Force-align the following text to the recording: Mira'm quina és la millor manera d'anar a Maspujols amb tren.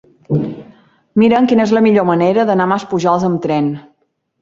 Mira'm 1.25 1.51
quina 1.53 1.65
és 1.69 1.75
la 1.79 1.85
millor 1.89 2.09
manera 2.13 2.49
d'anar 2.51 2.71
a 2.71 2.75
Maspujols 2.75 3.31
amb 3.33 3.43
tren. 3.49 3.73